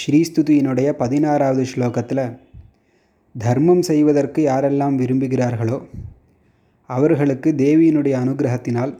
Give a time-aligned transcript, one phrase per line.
[0.00, 2.38] ஸ்ரீஸ்துதியினுடைய பதினாறாவது ஸ்லோகத்தில்
[3.38, 5.86] தர்மம் செய்வதற்கு யாரெல்லாம் விரும்புகிறார்களோ
[6.90, 8.98] அவர்களுக்கு தேவியினுடைய அனுகிரகத்தினால்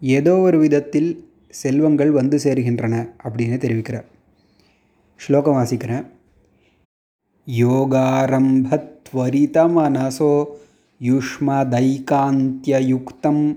[0.00, 4.04] ஏதோ ஒரு விதத்தில் செல்வங்கள் வந்து சேர்கின்றன அப்படின்னு தெரிவிக்கிறார்.
[5.16, 6.04] ஸ்லோகம் வாசிக்கிறேன்.
[7.46, 10.44] யோகாரம்பத்வரிதமனசோ
[11.00, 13.56] யுஷ்மதைகாந்தியயுக்தம்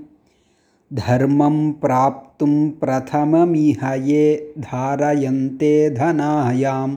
[0.91, 4.25] धर्मं प्राप्तुं प्रथममिह ये
[4.67, 6.91] धारयन्ते धनायां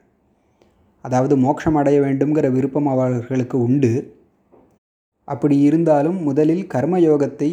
[1.06, 3.92] அதாவது மோட்சம் அடைய வேண்டுங்கிற விருப்பம் அவர்களுக்கு உண்டு.
[5.28, 7.50] அப்படி இருந்தாலும் முதலில் கர்மயோகத்தை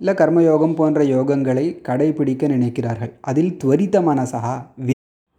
[0.00, 3.12] இல்லை கர்மயோகம் போன்ற யோகங்களை கடைபிடிக்க நினைக்கிறார்கள்.
[3.20, 4.42] அதில் துவரித மனசா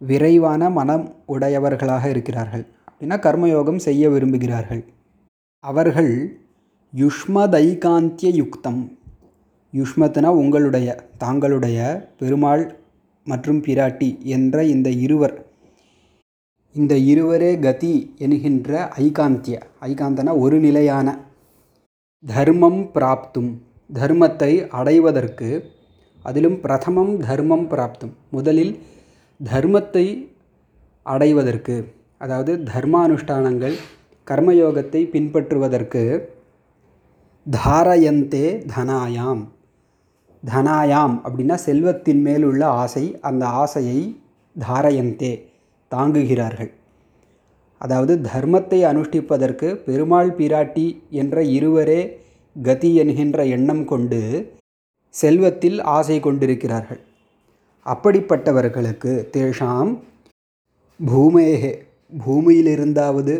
[0.00, 2.64] விரைவான மனம் உடையவர்களாக இருக்கிறார்கள்.
[2.88, 4.82] அப்படின்னா கர்மயோகம் செய்ய விரும்புகிறார்கள்.
[5.64, 6.12] அவர்கள்
[6.92, 8.80] யுஷ்மதைகாந்திய யுக்தம்
[9.72, 10.88] யுஷ்மத்னா உங்களுடைய
[11.20, 11.78] தாங்களுடைய
[12.18, 12.64] பெருமாள்
[13.26, 15.34] மற்றும் பிராட்டி என்ற இந்த இருவர்.
[16.74, 19.56] இந்த இருவரே கதி என்கின்ற ஐகாந்திய.
[19.80, 21.08] ஐகாந்தன ஒரு நிலையான
[22.24, 23.50] தர்மம் பிராப்தும்.
[23.92, 25.50] தர்மத்தை அடைவதற்கு
[26.22, 28.14] அதிலும் பிரதமம் தர்மம் பிராப்தும்.
[28.30, 28.74] முதலில்
[29.40, 30.06] தர்மத்தை
[31.06, 31.76] அடைவதற்கு
[32.18, 33.76] அதாவது தர்மானுஷ்டானங்கள்
[34.26, 36.02] கர்மயோகத்தை பின்பற்றுவதற்கு
[37.46, 39.42] தாரயந்தே தனாயாம்.
[40.42, 43.98] தனாயாம் அப்படின்னா செல்வத்தின் மேல் உள்ள ஆசை அந்த ஆசையை
[44.56, 45.32] தாரயந்தே
[45.90, 46.70] தாங்குகிறார்கள்.
[47.80, 52.00] அதாவது தர்மத்தை அனுஷ்டிப்பதற்கு பெருமாள் பிராட்டி என்ற இருவரே
[52.56, 54.20] கதி என்கின்ற எண்ணம் கொண்டு
[55.14, 57.00] செல்வத்தில் ஆசை கொண்டிருக்கிறார்கள்.
[57.86, 59.90] அப்படிப்பட்டவர்களுக்கு தேஷாம்
[61.00, 61.72] பூமேகே
[62.24, 63.34] பூமியிலிருந்தாவது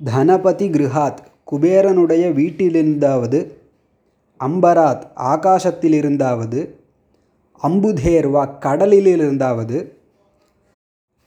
[0.00, 3.38] தனபதி கிருஹாத் குபேரனுடைய வீட்டிலிருந்தாவது
[4.40, 6.60] அம்பராத் ஆகாசத்திலிருந்தாவது
[7.62, 9.78] அம்புதேர்வா கடலிலிருந்தாவது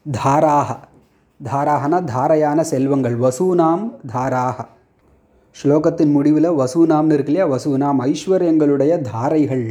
[0.05, 0.69] தாராக
[1.39, 4.67] தாராகனா தாரையான செல்வங்கள் வசூனாம் தாராக
[5.55, 7.47] ஸ்லோகத்தின் முடிவில் வசூனாம்னு இருக்கு இல்லையா?
[7.55, 9.65] வசூனாம் ஐஸ்வர்யங்களுடைய தாரைகள்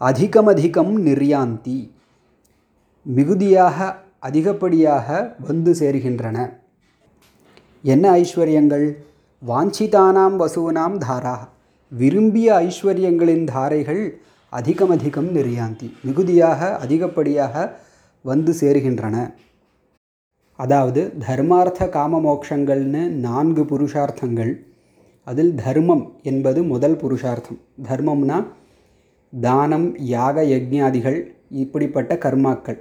[0.00, 1.78] அதிகம் அதிகம் நிர்யாந்தி
[3.06, 3.78] மிகுதியாக
[4.20, 6.38] அதிகப்படியாக வந்து சேர்கின்றன.
[7.82, 8.96] என்ன ஐஸ்வர்யங்கள்?
[9.48, 11.48] வாஞ்சிதானாம் வசூனாம் தாரா.
[11.88, 14.10] விரும்பிய ஐஸ்வர்யங்களின் தாரைகள்
[14.48, 15.32] அதிகம் அதிகம்
[16.02, 17.72] மிகுதியாக அதிகப்படியாக
[18.22, 19.32] வந்து சேருகின்றன.
[20.56, 24.58] அதாவது தர்மார்த்த காம மோக்ஷங்கள்னு நான்கு புருஷார்த்தங்கள்.
[25.24, 27.58] அதில் தர்மம் என்பது முதல் புருஷார்த்தம்.
[27.88, 28.44] தர்மம்னா
[29.40, 32.78] தானம் யாக யஜ்ஞாதிகள் இப்படிப்பட்ட கர்மாக்கள்.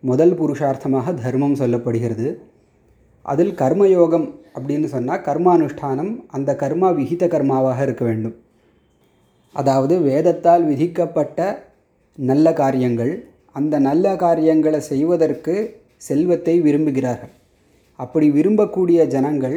[0.00, 2.36] முதல் புருஷார்த்தமாக தர்மம் சொல்லப்படுகிறது.
[3.22, 8.36] அதில் கர்மயோகம் அப்படின்னு சொன்னால் கர்மானுஷ்டானம் அந்த கர்மா விகித கர்மாவாக இருக்க வேண்டும்.
[9.54, 11.38] அதாவது வேதத்தால் விதிக்கப்பட்ட
[12.18, 13.12] நல்ல காரியங்கள்
[13.52, 15.54] அந்த நல்ல காரியங்களை செய்வதற்கு
[16.08, 17.32] செல்வத்தை விரும்புகிறார்கள்.
[17.98, 19.56] அப்படி விரும்பக்கூடிய ஜனங்கள்